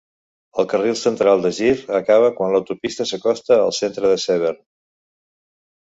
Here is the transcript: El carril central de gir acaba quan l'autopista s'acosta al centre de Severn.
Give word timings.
El 0.61 0.65
carril 0.71 0.95
central 1.01 1.43
de 1.43 1.51
gir 1.57 1.75
acaba 1.99 2.33
quan 2.39 2.55
l'autopista 2.55 3.09
s'acosta 3.11 3.61
al 3.67 3.77
centre 3.81 4.15
de 4.15 4.19
Severn. 4.25 4.63